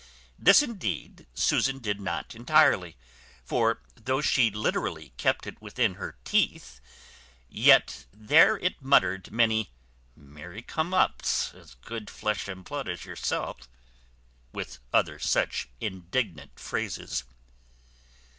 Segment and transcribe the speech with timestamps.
[0.39, 2.97] This indeed Susan did not entirely;
[3.43, 6.81] for, though she literally kept it within her teeth,
[7.47, 9.69] yet there it muttered many
[10.15, 13.69] "marry come ups, as good flesh and blood as yourself;"
[14.51, 17.23] with other such indignant phrases.